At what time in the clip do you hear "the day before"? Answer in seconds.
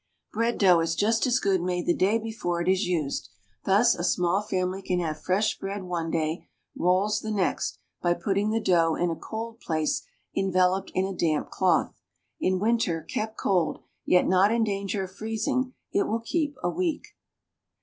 1.85-2.59